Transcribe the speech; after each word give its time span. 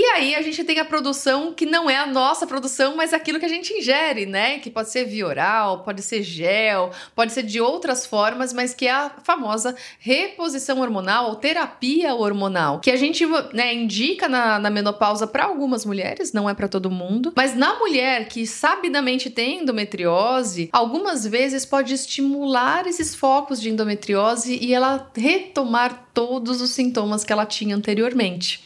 E 0.00 0.04
aí 0.10 0.36
a 0.36 0.42
gente 0.42 0.62
tem 0.62 0.78
a 0.78 0.84
produção 0.84 1.52
que 1.52 1.66
não 1.66 1.90
é 1.90 1.96
a 1.96 2.06
nossa 2.06 2.46
produção, 2.46 2.94
mas 2.94 3.12
aquilo 3.12 3.40
que 3.40 3.44
a 3.44 3.48
gente 3.48 3.72
ingere, 3.72 4.26
né? 4.26 4.60
Que 4.60 4.70
pode 4.70 4.90
ser 4.90 5.04
via 5.04 5.26
oral, 5.26 5.80
pode 5.80 6.02
ser 6.02 6.22
gel, 6.22 6.92
pode 7.16 7.32
ser 7.32 7.42
de 7.42 7.60
outras 7.60 8.06
formas, 8.06 8.52
mas 8.52 8.72
que 8.72 8.86
é 8.86 8.92
a 8.92 9.10
famosa 9.24 9.74
reposição 9.98 10.78
hormonal 10.82 11.30
ou 11.30 11.34
terapia 11.34 12.14
hormonal, 12.14 12.78
que 12.78 12.92
a 12.92 12.96
gente 12.96 13.26
né, 13.52 13.74
indica 13.74 14.28
na, 14.28 14.60
na 14.60 14.70
menopausa 14.70 15.26
para 15.26 15.46
algumas 15.46 15.84
mulheres, 15.84 16.32
não 16.32 16.48
é 16.48 16.54
para 16.54 16.68
todo 16.68 16.88
mundo, 16.88 17.32
mas 17.34 17.56
na 17.56 17.76
mulher 17.76 18.28
que 18.28 18.46
sabidamente 18.46 19.28
tem 19.28 19.62
endometriose, 19.62 20.68
algumas 20.72 21.26
vezes 21.26 21.66
pode 21.66 21.92
estimular 21.92 22.86
esses 22.86 23.16
focos 23.16 23.60
de 23.60 23.68
endometriose 23.68 24.60
e 24.62 24.72
ela 24.72 25.10
retomar 25.16 26.06
todos 26.14 26.60
os 26.60 26.70
sintomas 26.70 27.24
que 27.24 27.32
ela 27.32 27.44
tinha 27.44 27.74
anteriormente. 27.74 28.62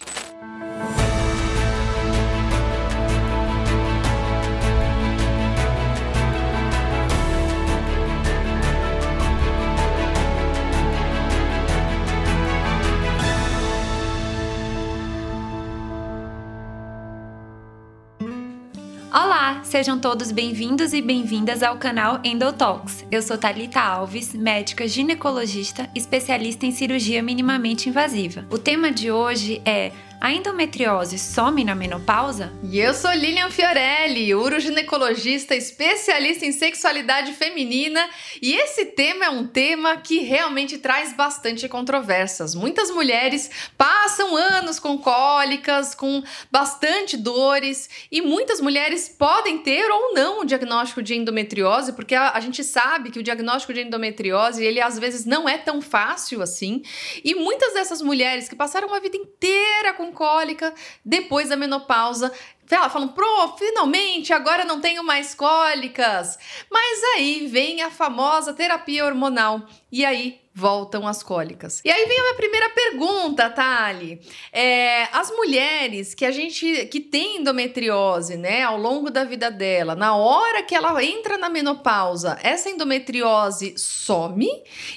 Sejam 19.72 19.98
todos 19.98 20.30
bem-vindos 20.30 20.92
e 20.92 21.00
bem-vindas 21.00 21.62
ao 21.62 21.78
canal 21.78 22.20
Endotalks. 22.22 23.06
Eu 23.10 23.22
sou 23.22 23.38
Talita 23.38 23.80
Alves, 23.80 24.34
médica 24.34 24.86
ginecologista, 24.86 25.88
especialista 25.94 26.66
em 26.66 26.70
cirurgia 26.70 27.22
minimamente 27.22 27.88
invasiva. 27.88 28.44
O 28.50 28.58
tema 28.58 28.92
de 28.92 29.10
hoje 29.10 29.62
é 29.64 29.90
a 30.22 30.30
endometriose 30.30 31.18
some 31.18 31.64
na 31.64 31.74
menopausa? 31.74 32.52
E 32.62 32.78
eu 32.78 32.94
sou 32.94 33.10
Lilian 33.10 33.50
Fiorelli, 33.50 34.32
uroginecologista 34.32 35.52
especialista 35.56 36.46
em 36.46 36.52
sexualidade 36.52 37.32
feminina, 37.32 38.08
e 38.40 38.54
esse 38.54 38.84
tema 38.84 39.24
é 39.24 39.30
um 39.30 39.48
tema 39.48 39.96
que 39.96 40.20
realmente 40.20 40.78
traz 40.78 41.12
bastante 41.12 41.68
controvérsias. 41.68 42.54
Muitas 42.54 42.88
mulheres 42.92 43.50
passam 43.76 44.36
anos 44.36 44.78
com 44.78 44.96
cólicas, 44.96 45.92
com 45.92 46.22
bastante 46.52 47.16
dores, 47.16 47.90
e 48.08 48.22
muitas 48.22 48.60
mulheres 48.60 49.08
podem 49.08 49.58
ter 49.58 49.90
ou 49.90 50.14
não 50.14 50.42
o 50.42 50.44
diagnóstico 50.44 51.02
de 51.02 51.16
endometriose, 51.16 51.94
porque 51.94 52.14
a, 52.14 52.30
a 52.30 52.38
gente 52.38 52.62
sabe 52.62 53.10
que 53.10 53.18
o 53.18 53.24
diagnóstico 53.24 53.74
de 53.74 53.80
endometriose, 53.80 54.64
ele 54.64 54.80
às 54.80 54.96
vezes 55.00 55.24
não 55.24 55.48
é 55.48 55.58
tão 55.58 55.82
fácil 55.82 56.40
assim, 56.40 56.80
e 57.24 57.34
muitas 57.34 57.74
dessas 57.74 58.00
mulheres 58.00 58.48
que 58.48 58.54
passaram 58.54 58.94
a 58.94 59.00
vida 59.00 59.16
inteira 59.16 59.92
com 59.94 60.11
cólica 60.12 60.72
depois 61.04 61.48
da 61.48 61.56
menopausa. 61.56 62.32
Ela 62.70 62.88
falam, 62.88 63.08
pro, 63.08 63.56
finalmente, 63.58 64.32
agora 64.32 64.64
não 64.64 64.80
tenho 64.80 65.04
mais 65.04 65.34
cólicas. 65.34 66.38
Mas 66.70 67.02
aí 67.16 67.46
vem 67.46 67.82
a 67.82 67.90
famosa 67.90 68.54
terapia 68.54 69.04
hormonal. 69.04 69.66
E 69.92 70.06
aí 70.06 70.40
voltam 70.54 71.06
as 71.06 71.22
cólicas. 71.22 71.82
E 71.84 71.90
aí 71.90 72.06
vem 72.06 72.18
a 72.18 72.22
minha 72.22 72.34
primeira 72.34 72.70
pergunta, 72.70 73.50
Thali. 73.50 74.22
É, 74.50 75.04
as 75.12 75.30
mulheres 75.30 76.14
que 76.14 76.24
a 76.24 76.30
gente 76.30 76.86
que 76.86 76.98
tem 76.98 77.36
endometriose, 77.36 78.38
né, 78.38 78.62
ao 78.62 78.78
longo 78.78 79.10
da 79.10 79.22
vida 79.22 79.50
dela, 79.50 79.94
na 79.94 80.16
hora 80.16 80.62
que 80.62 80.74
ela 80.74 81.04
entra 81.04 81.36
na 81.36 81.50
menopausa, 81.50 82.38
essa 82.42 82.70
endometriose 82.70 83.74
some? 83.76 84.48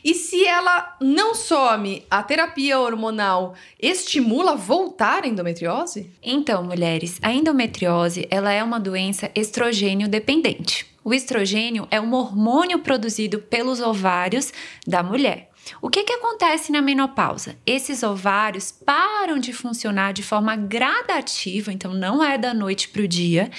E 0.01 0.13
se 0.13 0.45
ela 0.45 0.95
não 1.01 1.35
some, 1.35 2.05
a 2.09 2.23
terapia 2.23 2.79
hormonal 2.79 3.53
estimula 3.77 4.53
a 4.53 4.55
voltar 4.55 5.25
a 5.25 5.27
endometriose? 5.27 6.09
Então, 6.23 6.63
mulheres, 6.63 7.19
a 7.21 7.33
endometriose, 7.33 8.27
ela 8.31 8.51
é 8.51 8.63
uma 8.63 8.79
doença 8.79 9.29
estrogênio 9.35 10.07
dependente. 10.07 10.94
O 11.05 11.13
estrogênio 11.13 11.87
é 11.91 12.01
um 12.01 12.11
hormônio 12.15 12.79
produzido 12.79 13.37
pelos 13.37 13.79
ovários 13.79 14.51
da 14.87 15.03
mulher. 15.03 15.51
O 15.79 15.87
que, 15.87 16.03
que 16.03 16.13
acontece 16.13 16.71
na 16.71 16.81
menopausa? 16.81 17.55
Esses 17.63 18.01
ovários 18.01 18.71
param 18.71 19.37
de 19.37 19.53
funcionar 19.53 20.13
de 20.13 20.23
forma 20.23 20.55
gradativa, 20.55 21.71
então 21.71 21.93
não 21.93 22.23
é 22.23 22.39
da 22.39 22.55
noite 22.55 22.89
para 22.89 23.03
o 23.03 23.07
dia, 23.07 23.51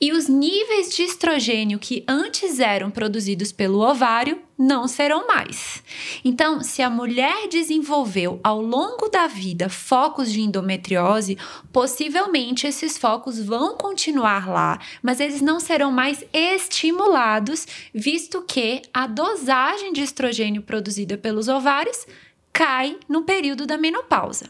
e 0.00 0.12
os 0.12 0.28
níveis 0.28 0.96
de 0.96 1.02
estrogênio 1.02 1.78
que 1.78 2.02
antes 2.08 2.58
eram 2.58 2.90
produzidos 2.90 3.52
pelo 3.52 3.86
ovário 3.86 4.40
não 4.58 4.86
serão 4.86 5.26
mais. 5.26 5.82
Então, 6.24 6.62
se 6.62 6.82
a 6.82 6.88
mulher 6.88 7.48
desenvolveu 7.48 8.40
ao 8.42 8.60
longo 8.60 9.08
da 9.08 9.26
vida 9.26 9.68
focos 9.68 10.30
de 10.32 10.40
endometriose, 10.40 11.36
possivelmente 11.72 12.66
esses 12.66 12.96
focos 12.96 13.40
vão 13.40 13.76
continuar 13.76 14.48
lá, 14.48 14.80
mas 15.02 15.20
eles 15.20 15.40
não 15.40 15.58
serão 15.58 15.90
mais 15.90 16.24
estimulados, 16.32 17.66
visto 17.92 18.42
que 18.42 18.82
a 18.92 19.06
dosagem 19.06 19.92
de 19.92 20.02
estrogênio 20.02 20.62
produzida 20.62 21.18
pelos 21.18 21.48
ovários 21.48 22.06
cai 22.52 22.96
no 23.08 23.22
período 23.22 23.66
da 23.66 23.76
menopausa. 23.76 24.48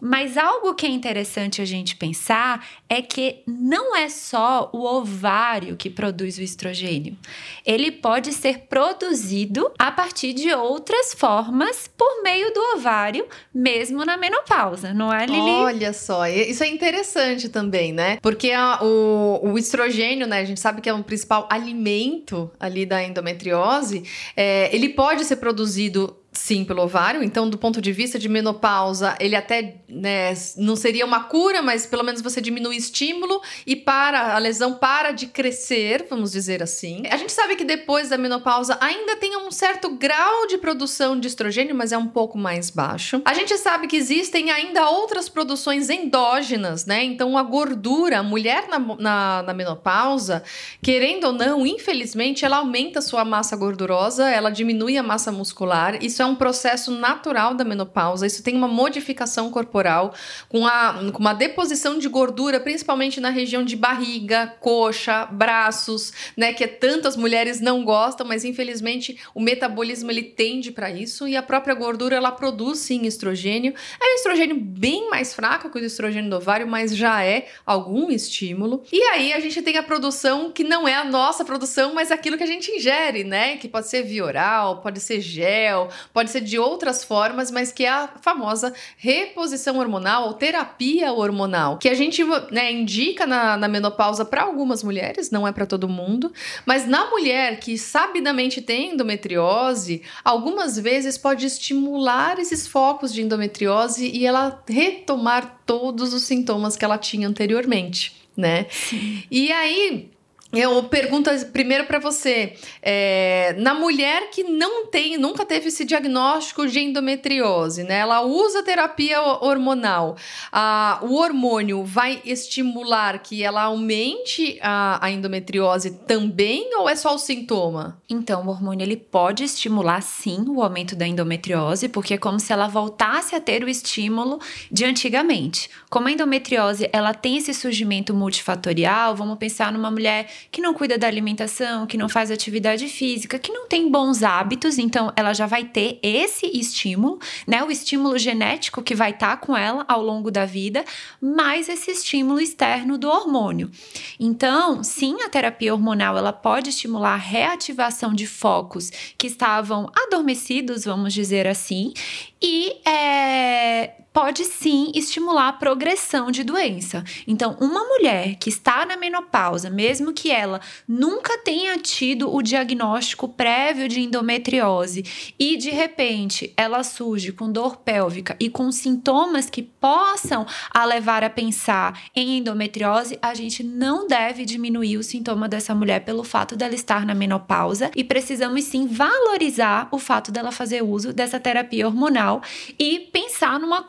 Mas 0.00 0.36
algo 0.36 0.74
que 0.74 0.86
é 0.86 0.90
interessante 0.90 1.62
a 1.62 1.64
gente 1.64 1.96
pensar 1.96 2.66
é 2.88 3.00
que 3.00 3.42
não 3.46 3.96
é 3.96 4.08
só 4.08 4.70
o 4.72 4.84
ovário 4.84 5.76
que 5.76 5.88
produz 5.88 6.36
o 6.38 6.42
estrogênio. 6.42 7.16
Ele 7.64 7.90
pode 7.90 8.32
ser 8.32 8.60
produzido 8.68 9.70
a 9.78 9.90
partir 9.90 10.32
de 10.32 10.52
outras 10.52 11.14
formas 11.14 11.88
por 11.96 12.22
meio 12.22 12.52
do 12.52 12.60
ovário, 12.76 13.26
mesmo 13.54 14.04
na 14.04 14.16
menopausa, 14.16 14.92
não 14.92 15.12
é, 15.12 15.24
Lili? 15.24 15.38
Olha 15.38 15.92
só, 15.92 16.26
isso 16.26 16.62
é 16.62 16.68
interessante 16.68 17.48
também, 17.48 17.92
né? 17.92 18.18
Porque 18.20 18.50
a, 18.50 18.78
o, 18.82 19.52
o, 19.52 19.58
estrogênio, 19.58 20.26
né, 20.26 20.40
a 20.40 20.44
gente 20.44 20.60
sabe 20.60 20.80
que 20.80 20.88
é 20.88 20.92
o 20.92 21.02
principal 21.02 21.48
alimento 21.50 22.50
ali 22.60 22.84
da 22.84 23.02
endometriose, 23.02 24.04
é, 24.36 24.74
ele 24.74 24.90
pode 24.90 25.24
ser 25.24 25.36
produzido 25.36 26.16
Sim, 26.36 26.64
pelo 26.64 26.82
ovário. 26.82 27.22
Então, 27.22 27.48
do 27.48 27.56
ponto 27.56 27.80
de 27.80 27.90
vista 27.92 28.18
de 28.18 28.28
menopausa, 28.28 29.16
ele 29.18 29.34
até 29.34 29.76
né, 29.88 30.34
não 30.58 30.76
seria 30.76 31.06
uma 31.06 31.24
cura, 31.24 31.62
mas 31.62 31.86
pelo 31.86 32.04
menos 32.04 32.20
você 32.20 32.42
diminui 32.42 32.76
o 32.76 32.78
estímulo 32.78 33.40
e 33.66 33.74
para 33.74 34.34
a 34.34 34.38
lesão 34.38 34.74
para 34.74 35.12
de 35.12 35.28
crescer, 35.28 36.06
vamos 36.10 36.30
dizer 36.30 36.62
assim. 36.62 37.02
A 37.10 37.16
gente 37.16 37.32
sabe 37.32 37.56
que 37.56 37.64
depois 37.64 38.10
da 38.10 38.18
menopausa 38.18 38.76
ainda 38.82 39.16
tem 39.16 39.34
um 39.38 39.50
certo 39.50 39.88
grau 39.96 40.46
de 40.46 40.58
produção 40.58 41.18
de 41.18 41.26
estrogênio, 41.26 41.74
mas 41.74 41.90
é 41.90 41.96
um 41.96 42.06
pouco 42.06 42.36
mais 42.36 42.68
baixo. 42.68 43.22
A 43.24 43.32
gente 43.32 43.56
sabe 43.56 43.86
que 43.86 43.96
existem 43.96 44.50
ainda 44.50 44.90
outras 44.90 45.30
produções 45.30 45.88
endógenas, 45.88 46.84
né? 46.84 47.02
Então, 47.02 47.38
a 47.38 47.42
gordura, 47.42 48.18
a 48.18 48.22
mulher 48.22 48.68
na, 48.68 48.78
na, 48.78 49.42
na 49.42 49.54
menopausa, 49.54 50.42
querendo 50.82 51.28
ou 51.28 51.32
não, 51.32 51.66
infelizmente, 51.66 52.44
ela 52.44 52.58
aumenta 52.58 52.98
a 52.98 53.02
sua 53.02 53.24
massa 53.24 53.56
gordurosa, 53.56 54.28
ela 54.28 54.50
diminui 54.50 54.98
a 54.98 55.02
massa 55.02 55.32
muscular. 55.32 55.98
Isso 56.04 56.20
é 56.20 56.25
é 56.26 56.30
um 56.30 56.34
processo 56.34 56.90
natural 56.90 57.54
da 57.54 57.64
menopausa, 57.64 58.26
isso 58.26 58.42
tem 58.42 58.54
uma 58.54 58.68
modificação 58.68 59.50
corporal, 59.50 60.14
com, 60.48 60.66
a, 60.66 60.94
com 61.12 61.18
uma 61.18 61.32
deposição 61.32 61.98
de 61.98 62.08
gordura, 62.08 62.60
principalmente 62.60 63.20
na 63.20 63.30
região 63.30 63.64
de 63.64 63.76
barriga, 63.76 64.54
coxa, 64.60 65.26
braços, 65.26 66.12
né? 66.36 66.52
Que 66.52 66.66
tantas 66.66 67.16
mulheres 67.16 67.60
não 67.60 67.84
gostam, 67.84 68.26
mas 68.26 68.44
infelizmente 68.44 69.18
o 69.34 69.40
metabolismo 69.40 70.10
ele 70.10 70.22
tende 70.22 70.70
para 70.70 70.90
isso 70.90 71.28
e 71.28 71.36
a 71.36 71.42
própria 71.42 71.74
gordura 71.74 72.16
ela 72.16 72.32
produz 72.32 72.78
sim 72.78 73.06
estrogênio. 73.06 73.74
É 74.00 74.12
um 74.12 74.14
estrogênio 74.16 74.56
bem 74.56 75.08
mais 75.08 75.34
fraco 75.34 75.70
que 75.70 75.78
o 75.78 75.84
estrogênio 75.84 76.30
do 76.30 76.36
ovário, 76.36 76.66
mas 76.66 76.96
já 76.96 77.22
é 77.22 77.46
algum 77.64 78.10
estímulo. 78.10 78.82
E 78.92 79.00
aí 79.02 79.32
a 79.32 79.40
gente 79.40 79.62
tem 79.62 79.76
a 79.76 79.82
produção 79.82 80.50
que 80.50 80.64
não 80.64 80.86
é 80.86 80.94
a 80.94 81.04
nossa 81.04 81.44
produção, 81.44 81.94
mas 81.94 82.10
aquilo 82.10 82.36
que 82.36 82.42
a 82.42 82.46
gente 82.46 82.70
ingere, 82.70 83.24
né? 83.24 83.56
Que 83.56 83.68
pode 83.68 83.88
ser 83.88 84.02
via 84.02 84.24
oral, 84.24 84.80
pode 84.80 85.00
ser 85.00 85.20
gel, 85.20 85.88
pode 86.16 86.30
ser 86.30 86.40
de 86.40 86.58
outras 86.58 87.04
formas, 87.04 87.50
mas 87.50 87.70
que 87.70 87.84
é 87.84 87.90
a 87.90 88.08
famosa 88.22 88.72
reposição 88.96 89.78
hormonal 89.78 90.28
ou 90.28 90.32
terapia 90.32 91.12
hormonal, 91.12 91.76
que 91.76 91.90
a 91.90 91.94
gente 91.94 92.24
né, 92.50 92.72
indica 92.72 93.26
na, 93.26 93.54
na 93.58 93.68
menopausa 93.68 94.24
para 94.24 94.44
algumas 94.44 94.82
mulheres, 94.82 95.30
não 95.30 95.46
é 95.46 95.52
para 95.52 95.66
todo 95.66 95.86
mundo, 95.86 96.32
mas 96.64 96.86
na 96.86 97.10
mulher 97.10 97.60
que 97.60 97.76
sabidamente 97.76 98.62
tem 98.62 98.92
endometriose, 98.94 100.00
algumas 100.24 100.78
vezes 100.78 101.18
pode 101.18 101.44
estimular 101.44 102.38
esses 102.38 102.66
focos 102.66 103.12
de 103.12 103.20
endometriose 103.20 104.08
e 104.08 104.24
ela 104.24 104.64
retomar 104.66 105.60
todos 105.66 106.14
os 106.14 106.22
sintomas 106.22 106.78
que 106.78 106.84
ela 106.86 106.96
tinha 106.96 107.28
anteriormente, 107.28 108.16
né? 108.34 108.64
Sim. 108.70 109.22
E 109.30 109.52
aí 109.52 110.15
eu 110.52 110.84
pergunto 110.84 111.28
primeiro 111.52 111.86
para 111.86 111.98
você, 111.98 112.54
é, 112.80 113.54
na 113.58 113.74
mulher 113.74 114.30
que 114.30 114.44
não 114.44 114.86
tem, 114.86 115.18
nunca 115.18 115.44
teve 115.44 115.68
esse 115.68 115.84
diagnóstico 115.84 116.66
de 116.68 116.78
endometriose, 116.80 117.82
né? 117.82 117.98
Ela 117.98 118.22
usa 118.22 118.62
terapia 118.62 119.20
hormonal. 119.20 120.16
Ah, 120.52 121.00
o 121.02 121.16
hormônio 121.16 121.84
vai 121.84 122.22
estimular 122.24 123.18
que 123.18 123.42
ela 123.42 123.62
aumente 123.62 124.58
a, 124.62 125.04
a, 125.04 125.10
endometriose 125.10 125.90
também 126.06 126.70
ou 126.78 126.88
é 126.88 126.94
só 126.94 127.14
o 127.14 127.18
sintoma? 127.18 128.00
Então, 128.08 128.46
o 128.46 128.50
hormônio 128.50 128.84
ele 128.84 128.96
pode 128.96 129.42
estimular 129.42 130.00
sim 130.00 130.44
o 130.48 130.62
aumento 130.62 130.94
da 130.94 131.06
endometriose, 131.06 131.88
porque 131.88 132.14
é 132.14 132.18
como 132.18 132.38
se 132.38 132.52
ela 132.52 132.68
voltasse 132.68 133.34
a 133.34 133.40
ter 133.40 133.64
o 133.64 133.68
estímulo 133.68 134.38
de 134.70 134.84
antigamente. 134.84 135.68
Como 135.90 136.06
a 136.06 136.12
endometriose 136.12 136.88
ela 136.92 137.12
tem 137.12 137.36
esse 137.36 137.52
surgimento 137.52 138.14
multifatorial, 138.14 139.16
vamos 139.16 139.38
pensar 139.38 139.72
numa 139.72 139.90
mulher 139.90 140.35
que 140.50 140.60
não 140.60 140.74
cuida 140.74 140.98
da 140.98 141.06
alimentação, 141.06 141.86
que 141.86 141.96
não 141.96 142.08
faz 142.08 142.30
atividade 142.30 142.88
física, 142.88 143.38
que 143.38 143.52
não 143.52 143.68
tem 143.68 143.90
bons 143.90 144.22
hábitos, 144.22 144.78
então 144.78 145.12
ela 145.16 145.32
já 145.32 145.46
vai 145.46 145.64
ter 145.64 145.98
esse 146.02 146.46
estímulo, 146.46 147.18
né? 147.46 147.62
O 147.62 147.70
estímulo 147.70 148.18
genético 148.18 148.82
que 148.82 148.94
vai 148.94 149.10
estar 149.10 149.36
tá 149.36 149.36
com 149.36 149.56
ela 149.56 149.84
ao 149.88 150.02
longo 150.02 150.30
da 150.30 150.44
vida, 150.44 150.84
mais 151.20 151.68
esse 151.68 151.90
estímulo 151.90 152.40
externo 152.40 152.98
do 152.98 153.08
hormônio. 153.08 153.70
Então, 154.18 154.82
sim, 154.82 155.22
a 155.22 155.28
terapia 155.28 155.72
hormonal 155.72 156.16
ela 156.16 156.32
pode 156.32 156.70
estimular 156.70 157.14
a 157.14 157.16
reativação 157.16 158.14
de 158.14 158.26
focos 158.26 158.90
que 159.18 159.26
estavam 159.26 159.90
adormecidos, 159.94 160.84
vamos 160.84 161.12
dizer 161.12 161.46
assim, 161.46 161.92
e 162.40 162.76
é, 162.88 163.92
pode 164.16 164.46
sim 164.46 164.92
estimular 164.94 165.48
a 165.48 165.52
progressão 165.52 166.30
de 166.30 166.42
doença. 166.42 167.04
Então, 167.28 167.54
uma 167.60 167.84
mulher 167.84 168.36
que 168.36 168.48
está 168.48 168.86
na 168.86 168.96
menopausa, 168.96 169.68
mesmo 169.68 170.10
que 170.10 170.30
ela 170.30 170.58
nunca 170.88 171.36
tenha 171.40 171.76
tido 171.76 172.34
o 172.34 172.40
diagnóstico 172.40 173.28
prévio 173.28 173.86
de 173.86 174.00
endometriose 174.00 175.04
e 175.38 175.58
de 175.58 175.68
repente 175.68 176.50
ela 176.56 176.82
surge 176.82 177.30
com 177.30 177.52
dor 177.52 177.76
pélvica 177.76 178.34
e 178.40 178.48
com 178.48 178.72
sintomas 178.72 179.50
que 179.50 179.60
possam 179.62 180.46
a 180.72 180.86
levar 180.86 181.22
a 181.22 181.28
pensar 181.28 182.00
em 182.16 182.38
endometriose, 182.38 183.18
a 183.20 183.34
gente 183.34 183.62
não 183.62 184.06
deve 184.06 184.46
diminuir 184.46 184.96
o 184.96 185.02
sintoma 185.02 185.46
dessa 185.46 185.74
mulher 185.74 186.06
pelo 186.06 186.24
fato 186.24 186.56
dela 186.56 186.74
estar 186.74 187.04
na 187.04 187.14
menopausa 187.14 187.90
e 187.94 188.02
precisamos 188.02 188.64
sim 188.64 188.86
valorizar 188.86 189.88
o 189.92 189.98
fato 189.98 190.32
dela 190.32 190.50
fazer 190.50 190.82
uso 190.82 191.12
dessa 191.12 191.38
terapia 191.38 191.86
hormonal 191.86 192.40
e 192.78 193.10
pensar 193.12 193.60
numa 193.60 193.82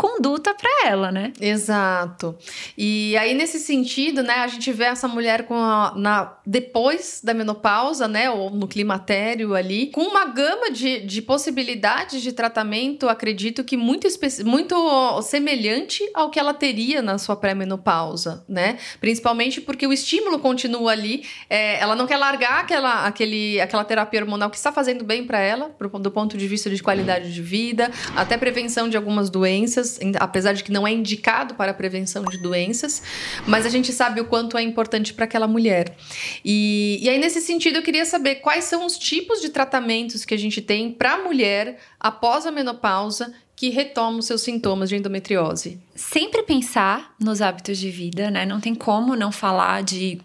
para 0.54 0.90
ela, 0.90 1.12
né? 1.12 1.34
Exato. 1.40 2.36
E 2.78 3.16
aí, 3.18 3.34
nesse 3.34 3.60
sentido, 3.60 4.24
né, 4.24 4.36
a 4.36 4.48
gente 4.48 4.72
vê 4.72 4.86
essa 4.86 5.08
mulher 5.08 5.44
com 5.44 5.56
a, 5.56 5.94
na, 5.96 6.38
depois 6.46 7.22
da 7.24 7.34
menopausa, 7.34 8.08
né, 8.08 8.30
ou 8.30 8.50
no 8.50 8.68
climatério 8.68 9.54
ali, 9.54 9.88
com 9.88 10.02
uma 10.02 10.26
gama 10.26 10.72
de, 10.72 11.00
de 11.02 11.22
possibilidades 11.22 12.22
de 12.22 12.32
tratamento, 12.32 13.08
acredito 13.10 13.64
que 13.64 13.78
muito, 13.78 14.08
muito 14.46 15.22
semelhante 15.22 16.04
ao 16.14 16.30
que 16.30 16.40
ela 16.40 16.54
teria 16.54 17.02
na 17.02 17.18
sua 17.18 17.36
pré-menopausa, 17.36 18.44
né? 18.48 18.78
Principalmente 19.00 19.62
porque 19.62 19.86
o 19.86 19.94
estímulo 19.94 20.40
continua 20.40 20.92
ali, 20.92 21.24
é, 21.50 21.80
ela 21.80 21.96
não 21.96 22.08
quer 22.08 22.18
largar 22.18 22.62
aquela, 22.62 23.06
aquele, 23.06 23.60
aquela 23.60 23.84
terapia 23.84 24.22
hormonal 24.22 24.50
que 24.50 24.58
está 24.58 24.72
fazendo 24.72 25.04
bem 25.04 25.26
para 25.26 25.40
ela, 25.40 25.70
pro, 25.70 25.90
do 25.90 26.12
ponto 26.12 26.38
de 26.38 26.48
vista 26.48 26.70
de 26.70 26.82
qualidade 26.82 27.34
de 27.34 27.42
vida, 27.42 27.92
até 28.16 28.38
prevenção 28.38 28.90
de 28.90 28.98
algumas 28.98 29.30
doenças, 29.30 30.00
apesar 30.20 30.48
apesar 30.48 30.54
de 30.54 30.64
que 30.64 30.72
não 30.72 30.88
é 30.88 30.92
indicado 30.92 31.56
para 31.56 31.72
a 31.72 31.74
prevenção 31.74 32.24
de 32.24 32.38
doenças, 32.38 33.02
mas 33.46 33.66
a 33.66 33.70
gente 33.70 33.92
sabe 33.92 34.22
o 34.22 34.26
quanto 34.26 34.58
é 34.58 34.62
importante 34.62 35.14
para 35.14 35.26
aquela 35.26 35.48
mulher. 35.48 35.96
E, 36.44 37.00
e 37.02 37.10
aí, 37.10 37.18
nesse 37.18 37.42
sentido, 37.42 37.78
eu 37.78 37.84
queria 37.84 38.06
saber 38.06 38.36
quais 38.36 38.66
são 38.66 38.86
os 38.86 38.98
tipos 38.98 39.42
de 39.42 39.50
tratamentos 39.50 40.24
que 40.24 40.34
a 40.34 40.38
gente 40.38 40.62
tem 40.62 40.92
para 40.92 41.14
a 41.14 41.24
mulher 41.24 41.80
após 42.00 42.46
a 42.46 42.52
menopausa 42.52 43.34
que 43.56 43.70
retoma 43.70 44.20
os 44.20 44.26
seus 44.26 44.42
sintomas 44.42 44.88
de 44.90 44.96
endometriose. 44.96 45.80
Sempre 45.96 46.44
pensar 46.44 47.16
nos 47.20 47.42
hábitos 47.42 47.80
de 47.80 47.90
vida, 47.90 48.30
né? 48.30 48.46
Não 48.46 48.60
tem 48.60 48.76
como 48.76 49.16
não 49.16 49.32
falar 49.32 49.82
de 49.82 50.20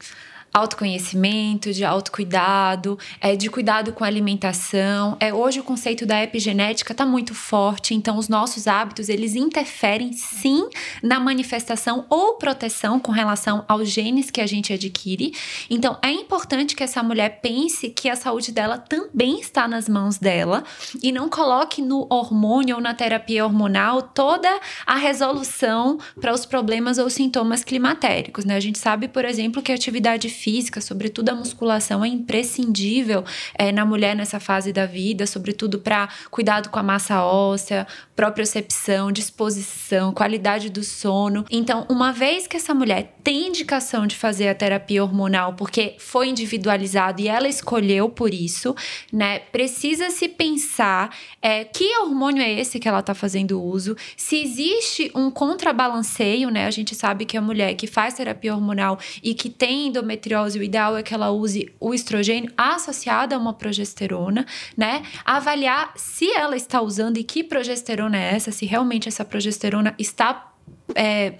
autoconhecimento, 0.53 1.73
de 1.73 1.85
autocuidado, 1.85 2.99
é, 3.21 3.35
de 3.35 3.49
cuidado 3.49 3.93
com 3.93 4.05
a 4.05 4.07
alimentação. 4.07 5.17
É, 5.19 5.33
hoje 5.33 5.61
o 5.61 5.65
conceito 5.65 6.05
da 6.05 6.23
epigenética 6.23 6.93
está 6.93 7.07
muito 7.07 7.35
forte, 7.35 7.95
então 7.95 8.19
os 8.19 8.29
nossos 8.29 8.67
hábitos 8.67 9.09
eles 9.09 9.35
interferem 9.35 10.13
sim 10.13 10.69
na 11.03 11.19
manifestação 11.19 12.05
ou 12.11 12.35
proteção 12.35 13.01
com 13.01 13.13
relação 13.13 13.65
aos 13.67 13.89
genes 13.89 14.31
que 14.31 14.41
a 14.41 14.47
gente 14.47 14.73
adquire. 14.73 15.35
Então 15.71 15.99
é 16.03 16.11
importante 16.11 16.77
que 16.77 16.83
essa 16.83 17.03
mulher 17.03 17.41
pense 17.41 17.89
que 17.89 18.09
a 18.09 18.17
saúde 18.17 18.53
dela 18.53 18.77
também 18.77 19.41
está 19.41 19.67
nas 19.67 19.89
mãos 19.89 20.19
dela 20.19 20.65
e 21.03 21.11
não 21.11 21.29
coloque 21.29 21.81
no 21.81 22.07
hormônio 22.11 22.77
ou 22.77 22.83
na 22.83 22.93
terapia 22.95 23.45
hormonal 23.45 24.03
toda 24.03 24.49
a 24.87 24.97
resolução 24.97 25.99
para 26.21 26.33
os 26.33 26.45
problemas 26.45 26.99
ou 26.99 27.09
sintomas 27.09 27.65
climatéricos. 27.65 28.45
Né? 28.45 28.57
A 28.57 28.61
gente 28.61 28.79
sabe, 28.79 29.09
por 29.09 29.25
exemplo, 29.25 29.63
que 29.63 29.73
a 29.73 29.75
atividade 29.75 30.29
física, 30.43 30.81
sobretudo 30.81 31.29
a 31.29 31.35
musculação, 31.35 32.05
é 32.05 32.09
imprescindível 32.09 33.25
é, 33.55 33.71
na 33.71 33.85
mulher 33.85 34.17
nessa 34.17 34.41
fase 34.41 34.73
da 34.73 34.87
vida, 34.87 35.25
sobretudo 35.25 35.79
para 35.79 36.09
cuidado 36.31 36.69
com 36.69 36.79
a 36.81 36.83
massa 36.83 37.25
óssea, 37.25 37.87
propriocepção, 38.17 39.13
disposição, 39.13 40.13
qualidade 40.13 40.69
do 40.69 40.83
sono. 40.83 41.45
Então, 41.51 41.87
uma 41.89 42.13
vez 42.13 42.47
que 42.49 42.57
essa 42.57 42.75
mulher 42.75 43.15
tem 43.23 43.49
indicação 43.49 44.07
de 44.07 44.17
fazer 44.17 44.49
a 44.49 44.55
terapia 44.55 45.03
hormonal 45.03 45.55
porque 45.55 45.95
foi 45.99 46.29
individualizado 46.29 47.23
e 47.23 47.29
ela 47.29 47.49
escolheu 47.49 48.09
por 48.09 48.35
isso, 48.35 48.75
né? 49.13 49.39
Precisa 49.39 50.11
se 50.11 50.29
pensar 50.29 51.15
é, 51.41 51.65
que 51.65 51.97
hormônio 51.99 52.43
é 52.43 52.53
esse 52.53 52.81
que 52.81 52.89
ela 52.89 53.01
está 53.01 53.15
fazendo 53.15 53.63
uso, 53.63 53.97
se 54.17 54.37
existe 54.43 55.11
um 55.15 55.31
contrabalanceio, 55.31 56.51
né? 56.51 56.67
A 56.67 56.71
gente 56.71 56.95
sabe 56.95 57.25
que 57.25 57.37
a 57.37 57.41
mulher 57.41 57.75
que 57.75 57.87
faz 57.87 58.15
terapia 58.15 58.55
hormonal 58.55 58.99
e 59.23 59.35
que 59.35 59.49
tem 59.49 59.87
endometriose 59.87 60.32
endometriose, 60.33 60.59
o 60.59 60.63
ideal 60.63 60.97
é 60.97 61.03
que 61.03 61.15
ela 61.15 61.31
use 61.31 61.71
o 61.79 61.93
estrogênio 61.93 62.51
associado 62.57 63.35
a 63.35 63.39
uma 63.39 63.53
progesterona, 63.53 64.47
né? 64.77 65.03
Avaliar 65.25 65.93
se 65.97 66.31
ela 66.33 66.57
está 66.57 66.81
usando 66.81 67.19
e 67.19 67.25
que 67.25 67.45
progesterona 67.45 68.17
é 68.17 68.35
essa, 68.35 68.51
se 68.51 68.65
realmente 68.67 69.09
essa 69.09 69.25
progesterona 69.25 69.95
está. 69.99 70.51
É, 70.95 71.35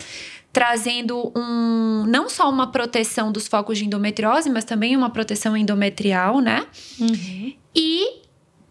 trazendo 0.53 1.33
um 1.35 2.05
não 2.07 2.29
só 2.29 2.51
uma 2.51 2.71
proteção 2.71 3.33
dos 3.33 3.49
focos 3.49 3.79
de 3.79 3.87
endometriose, 3.87 4.51
mas 4.51 4.65
também 4.65 4.95
uma 4.95 5.09
proteção 5.09 5.57
endometrial, 5.57 6.41
né? 6.41 6.67
Uhum. 7.01 7.55
E 7.75 8.21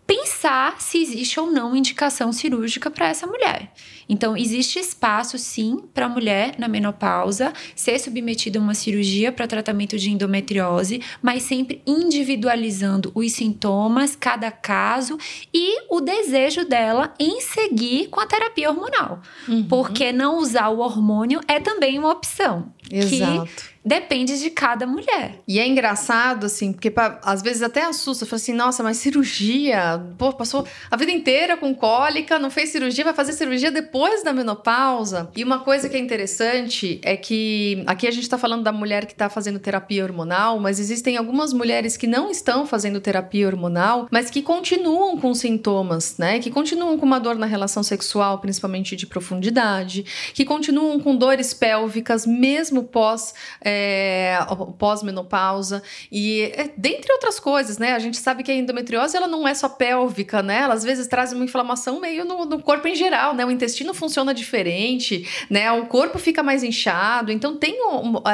pensar 0.06 0.80
se 0.80 1.02
existe 1.02 1.40
ou 1.40 1.50
não 1.50 1.76
indicação 1.76 2.32
cirúrgica 2.32 2.92
para 2.92 3.08
essa 3.08 3.26
mulher. 3.26 3.74
Então, 4.12 4.36
existe 4.36 4.78
espaço, 4.78 5.38
sim, 5.38 5.86
para 5.94 6.06
a 6.06 6.10
mulher 6.10 6.56
na 6.58 6.68
menopausa 6.68 7.54
ser 7.74 7.98
submetida 7.98 8.60
a 8.60 8.62
uma 8.62 8.74
cirurgia 8.74 9.32
para 9.32 9.48
tratamento 9.48 9.98
de 9.98 10.12
endometriose, 10.12 11.02
mas 11.22 11.44
sempre 11.44 11.82
individualizando 11.88 13.10
os 13.16 13.32
sintomas, 13.32 14.14
cada 14.14 14.52
caso 14.52 15.18
e 15.54 15.84
o 15.90 16.02
desejo 16.02 16.66
dela 16.66 17.14
em 17.18 17.40
seguir 17.40 18.10
com 18.10 18.20
a 18.20 18.28
terapia 18.28 18.70
hormonal. 18.70 19.22
Uhum. 19.48 19.64
Porque 19.64 20.12
não 20.12 20.40
usar 20.40 20.68
o 20.68 20.80
hormônio 20.80 21.40
é 21.48 21.62
também 21.62 21.98
uma 21.98 22.12
opção. 22.12 22.74
Exato. 22.92 23.46
Que 23.46 23.72
depende 23.84 24.38
de 24.40 24.50
cada 24.50 24.86
mulher. 24.86 25.40
E 25.48 25.58
é 25.58 25.66
engraçado, 25.66 26.46
assim, 26.46 26.74
porque 26.74 26.92
pra, 26.92 27.20
às 27.24 27.42
vezes 27.42 27.62
até 27.62 27.86
assusta. 27.86 28.26
Fala 28.26 28.36
assim, 28.42 28.54
nossa, 28.54 28.84
mas 28.84 28.98
cirurgia? 28.98 30.06
Pô, 30.18 30.34
passou 30.34 30.68
a 30.90 30.98
vida 30.98 31.12
inteira 31.12 31.56
com 31.56 31.74
cólica, 31.74 32.38
não 32.38 32.52
fez 32.52 32.70
cirurgia, 32.70 33.06
vai 33.06 33.14
fazer 33.14 33.34
cirurgia 33.34 33.72
depois 33.72 34.01
da 34.24 34.34
menopausa. 34.34 35.30
E 35.36 35.44
uma 35.44 35.60
coisa 35.60 35.88
que 35.88 35.96
é 35.96 36.00
interessante 36.00 37.00
é 37.04 37.16
que 37.16 37.84
aqui 37.88 38.08
a 38.08 38.12
gente 38.12 38.28
tá 38.28 38.38
falando 38.38 38.64
da 38.64 38.72
mulher 38.72 39.06
que 39.06 39.16
tá 39.16 39.30
fazendo 39.30 39.60
terapia 39.60 40.04
hormonal, 40.04 40.60
mas 40.60 40.80
existem 40.80 41.18
algumas 41.18 41.54
mulheres 41.54 41.96
que 41.96 42.08
não 42.08 42.30
estão 42.30 42.66
fazendo 42.66 43.00
terapia 43.00 43.48
hormonal, 43.48 44.08
mas 44.12 44.30
que 44.30 44.42
continuam 44.42 45.18
com 45.18 45.34
sintomas, 45.34 46.18
né? 46.18 46.40
Que 46.40 46.50
continuam 46.50 46.98
com 46.98 47.06
uma 47.06 47.20
dor 47.20 47.36
na 47.36 47.46
relação 47.46 47.84
sexual, 47.84 48.40
principalmente 48.40 48.96
de 48.96 49.06
profundidade, 49.06 50.06
que 50.34 50.44
continuam 50.44 51.00
com 51.00 51.16
dores 51.16 51.54
pélvicas, 51.54 52.26
mesmo 52.26 52.84
pós. 52.84 53.34
É, 53.64 54.22
é, 54.22 54.38
pós-menopausa 54.78 55.84
e 56.12 56.52
é, 56.56 56.70
dentre 56.78 57.12
outras 57.14 57.40
coisas, 57.40 57.78
né? 57.78 57.94
A 57.94 58.00
gente 58.00 58.18
sabe 58.18 58.44
que 58.44 58.52
a 58.52 58.56
endometriose 58.56 59.16
ela 59.16 59.28
não 59.28 59.48
é 59.48 59.54
só 59.54 59.68
pélvica, 59.68 60.42
né? 60.42 60.60
Ela 60.60 60.74
às 60.74 60.84
vezes 60.84 61.08
traz 61.08 61.34
uma 61.34 61.44
inflamação 61.44 62.00
meio 62.00 62.24
no, 62.26 62.46
no 62.46 62.62
corpo 62.62 62.88
em 62.88 62.96
geral, 62.96 63.34
né? 63.34 63.46
O 63.46 63.52
intestino 63.52 63.91
intestino 63.92 63.94
funciona 63.94 64.34
diferente, 64.34 65.28
né? 65.50 65.72
O 65.72 65.86
corpo 65.86 66.18
fica 66.18 66.42
mais 66.42 66.64
inchado. 66.64 67.32
Então 67.32 67.58
tem 67.58 67.78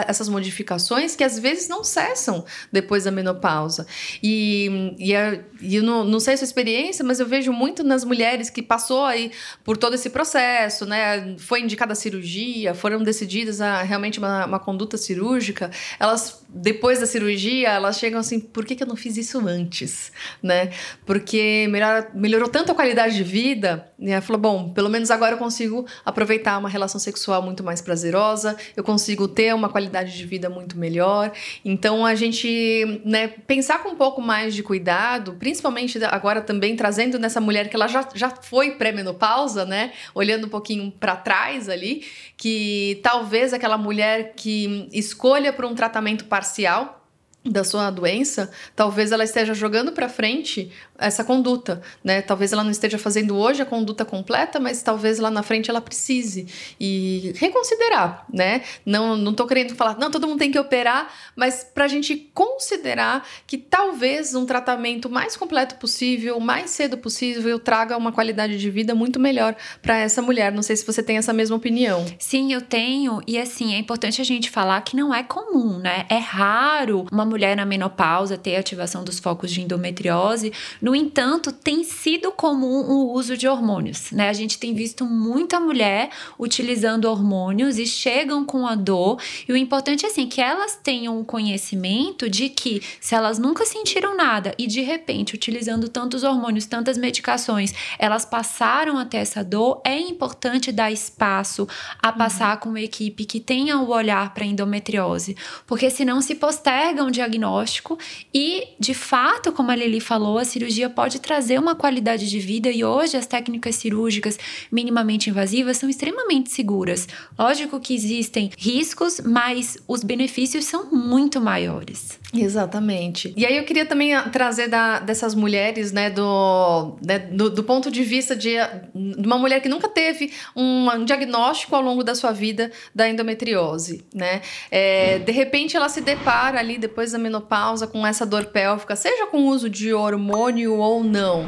essas 0.08 0.30
modificações 0.30 1.16
que 1.16 1.24
às 1.24 1.38
vezes 1.38 1.68
não 1.68 1.84
cessam 1.84 2.46
depois 2.72 3.04
da 3.04 3.12
menopausa. 3.12 3.86
E, 4.22 4.96
e, 4.98 5.14
e 5.62 5.76
eu 5.76 5.84
não, 5.84 6.04
não 6.04 6.20
sei 6.20 6.36
a 6.36 6.38
sua 6.38 6.46
experiência, 6.46 7.04
mas 7.04 7.20
eu 7.20 7.26
vejo 7.26 7.52
muito 7.52 7.84
nas 7.84 8.04
mulheres 8.04 8.50
que 8.50 8.62
passou 8.62 9.06
aí 9.06 9.32
por 9.64 9.78
todo 9.78 9.96
esse 9.96 10.10
processo, 10.10 10.86
né? 10.86 11.36
Foi 11.38 11.62
indicada 11.62 11.94
a 11.94 11.96
cirurgia, 11.96 12.74
foram 12.74 13.04
decididas 13.04 13.62
a 13.62 13.82
realmente 13.82 14.20
uma, 14.20 14.46
uma 14.46 14.60
conduta 14.60 14.98
cirúrgica. 14.98 15.72
Elas, 16.00 16.44
depois 16.50 17.00
da 17.00 17.06
cirurgia, 17.06 17.70
elas 17.70 17.98
chegam 17.98 18.20
assim, 18.20 18.40
por 18.40 18.66
que, 18.66 18.76
que 18.76 18.84
eu 18.84 18.88
não 18.88 18.96
fiz 18.96 19.18
isso 19.18 19.46
antes, 19.46 20.12
né? 20.42 20.72
Porque 21.06 21.68
melhor, 21.70 22.10
melhorou 22.14 22.50
tanto 22.50 22.72
a 22.72 22.76
qualidade 22.76 23.16
de 23.16 23.24
vida, 23.24 23.92
e 24.00 24.12
ela 24.12 24.22
falou, 24.22 24.42
bom, 24.42 24.74
pelo 24.74 24.90
menos 24.90 25.10
agora 25.10 25.37
eu 25.38 25.40
consigo 25.40 25.86
aproveitar 26.04 26.58
uma 26.58 26.68
relação 26.68 27.00
sexual 27.00 27.42
muito 27.42 27.64
mais 27.64 27.80
prazerosa, 27.82 28.58
eu 28.76 28.84
consigo 28.84 29.28
ter 29.28 29.54
uma 29.54 29.70
qualidade 29.70 30.18
de 30.18 30.26
vida 30.26 30.50
muito 30.50 30.78
melhor. 30.78 31.32
Então 31.64 32.06
a 32.06 32.16
gente, 32.16 33.02
né, 33.06 33.28
pensar 33.28 33.84
com 33.84 33.90
um 33.90 33.96
pouco 33.96 34.22
mais 34.22 34.56
de 34.56 34.64
cuidado, 34.64 35.34
principalmente 35.40 36.04
agora 36.06 36.42
também 36.42 36.76
trazendo 36.76 37.20
nessa 37.20 37.40
mulher 37.40 37.70
que 37.70 37.76
ela 37.76 37.88
já, 37.88 38.08
já 38.14 38.30
foi 38.30 38.72
pré-menopausa, 38.72 39.66
né? 39.66 39.92
Olhando 40.14 40.48
um 40.48 40.50
pouquinho 40.50 40.92
para 40.92 41.16
trás 41.16 41.70
ali, 41.70 42.06
que 42.36 43.00
talvez 43.04 43.54
aquela 43.54 43.78
mulher 43.78 44.34
que 44.36 44.90
escolha 44.92 45.54
por 45.54 45.66
um 45.66 45.76
tratamento 45.76 46.26
parcial 46.26 47.07
da 47.50 47.64
sua 47.64 47.90
doença, 47.90 48.50
talvez 48.76 49.12
ela 49.12 49.24
esteja 49.24 49.54
jogando 49.54 49.92
para 49.92 50.10
frente 50.10 50.72
essa 50.98 51.24
conduta, 51.24 51.82
né? 52.04 52.22
Talvez 52.22 52.52
ela 52.52 52.64
não 52.64 52.72
esteja 52.72 52.98
fazendo 52.98 53.38
hoje 53.38 53.62
a 53.62 53.66
conduta 53.66 54.04
completa, 54.04 54.60
mas 54.60 54.82
talvez 54.82 55.20
lá 55.20 55.30
na 55.30 55.44
frente 55.44 55.70
ela 55.70 55.82
precise 55.82 56.48
e 56.80 57.34
reconsiderar, 57.36 58.26
né? 58.34 58.64
Não, 58.86 59.16
não 59.16 59.34
tô 59.34 59.46
querendo 59.46 59.76
falar, 59.76 59.98
não, 59.98 60.10
todo 60.10 60.28
mundo 60.28 60.40
tem 60.40 60.52
que 60.52 60.60
operar, 60.60 61.14
mas 61.36 61.64
para 61.64 61.86
a 61.86 61.88
gente 61.88 62.16
considerar 62.34 63.28
que 63.46 63.58
talvez 63.58 64.34
um 64.34 64.46
tratamento 64.46 65.10
mais 65.10 65.38
completo 65.38 65.76
possível, 65.76 66.40
mais 66.40 66.72
cedo 66.72 66.98
possível, 66.98 67.60
traga 67.60 67.96
uma 67.96 68.12
qualidade 68.12 68.58
de 68.58 68.70
vida 68.70 68.96
muito 68.96 69.20
melhor 69.20 69.56
para 69.82 69.98
essa 69.98 70.22
mulher. 70.22 70.52
Não 70.52 70.64
sei 70.64 70.76
se 70.76 70.86
você 70.86 71.04
tem 71.04 71.18
essa 71.18 71.34
mesma 71.34 71.56
opinião. 71.56 72.06
Sim, 72.18 72.54
eu 72.54 72.62
tenho, 72.62 73.22
e 73.28 73.38
assim, 73.38 73.76
é 73.76 73.78
importante 73.78 74.22
a 74.22 74.26
gente 74.26 74.50
falar 74.50 74.82
que 74.82 74.96
não 74.96 75.14
é 75.14 75.24
comum, 75.24 75.78
né? 75.78 76.06
É 76.10 76.18
raro 76.18 77.06
uma 77.12 77.26
mulher 77.26 77.37
na 77.56 77.66
menopausa 77.66 78.38
ter 78.38 78.56
ativação 78.56 79.04
dos 79.04 79.20
focos 79.20 79.52
de 79.52 79.62
endometriose 79.62 80.52
no 80.82 80.96
entanto, 80.96 81.52
tem 81.52 81.84
sido 81.84 82.32
comum 82.32 82.82
o 82.82 83.12
uso 83.14 83.36
de 83.36 83.48
hormônios, 83.48 84.12
né? 84.12 84.30
A 84.30 84.34
gente 84.34 84.58
tem 84.58 84.74
visto 84.74 85.06
muita 85.06 85.60
mulher 85.60 86.10
utilizando 86.40 87.06
hormônios 87.06 87.78
e 87.78 87.86
chegam 87.86 88.46
com 88.46 88.68
a 88.68 88.76
dor. 88.76 89.20
E 89.48 89.52
o 89.52 89.58
importante 89.58 90.06
é 90.06 90.10
assim 90.10 90.28
que 90.28 90.42
elas 90.42 90.76
tenham 90.76 91.20
o 91.20 91.26
conhecimento 91.26 92.30
de 92.30 92.50
que 92.50 92.82
se 93.00 93.16
elas 93.16 93.40
nunca 93.40 93.66
sentiram 93.66 94.16
nada 94.16 94.54
e 94.58 94.68
de 94.68 94.82
repente 94.82 95.36
utilizando 95.36 95.90
tantos 95.90 96.24
hormônios, 96.24 96.66
tantas 96.66 96.98
medicações, 96.98 97.74
elas 97.98 98.26
passaram 98.26 98.98
até 98.98 99.18
essa 99.18 99.44
dor, 99.44 99.82
é 99.84 99.98
importante 99.98 100.72
dar 100.72 100.92
espaço 100.92 101.68
a 102.02 102.12
passar 102.12 102.56
uhum. 102.56 102.62
com 102.62 102.70
uma 102.70 102.82
equipe 102.82 103.26
que 103.26 103.40
tenha 103.40 103.78
o 103.78 103.90
olhar 103.90 104.34
para 104.34 104.46
endometriose, 104.46 105.36
porque 105.66 105.90
senão 105.90 106.22
se 106.22 106.36
posterga 106.36 107.04
um 107.04 107.12
diagnóstico 107.18 107.98
e, 108.34 108.70
de 108.80 108.94
fato, 108.94 109.52
como 109.52 109.72
a 109.72 109.76
Lili 109.76 110.00
falou, 110.00 110.38
a 110.38 110.46
cirurgia 110.46 110.90
pode 110.90 111.20
trazer 111.20 111.60
uma 111.60 111.76
qualidade 111.76 112.30
de 112.30 112.40
vida 112.40 112.70
e 112.70 112.84
hoje 112.84 113.18
as 113.18 113.26
técnicas 113.26 113.76
cirúrgicas 113.76 114.38
minimamente 114.72 115.30
invasivas 115.30 115.78
são 115.78 115.90
extremamente 115.90 116.52
seguras. 116.52 117.08
Lógico 117.38 117.80
que 117.80 117.94
existem 117.94 118.52
riscos, 118.58 119.20
mas 119.20 119.78
os 119.88 120.04
benefícios 120.04 120.66
são 120.66 120.86
muito 120.92 121.42
maiores. 121.42 122.20
Exatamente. 122.34 123.34
E 123.38 123.46
aí 123.46 123.58
eu 123.58 123.64
queria 123.64 123.86
também 123.86 124.14
ah, 124.14 124.24
trazer 124.30 124.68
da, 124.68 125.00
dessas 125.00 125.34
mulheres, 125.34 125.92
né, 125.92 126.10
do, 126.10 126.98
né, 127.06 127.20
do, 127.20 127.50
do, 127.50 127.64
ponto 127.64 127.90
de 127.90 128.04
vista 128.04 128.36
de, 128.36 128.56
de, 128.94 129.26
uma 129.26 129.38
mulher 129.38 129.62
que 129.62 129.70
nunca 129.70 129.88
teve 129.88 130.32
um, 130.56 130.90
um, 130.90 131.06
diagnóstico 131.06 131.76
ao 131.76 131.82
longo 131.82 132.04
da 132.04 132.14
sua 132.14 132.32
vida 132.32 132.72
da 132.94 133.10
endometriose, 133.10 134.06
né? 134.14 134.42
É, 134.70 135.20
de 135.20 135.32
repente 135.32 135.78
ela 135.78 135.88
se 135.88 136.02
depara 136.02 136.60
ali 136.60 136.78
depois 136.78 137.07
da 137.12 137.20
menopausa 137.20 137.88
com 137.88 138.06
essa 138.06 138.26
dor 138.26 138.46
pélvica, 138.46 138.96
seja 138.96 139.28
com 139.28 139.46
uso 139.48 139.70
de 139.70 139.94
hormônio 139.94 140.76
ou 140.76 141.04
não 141.04 141.48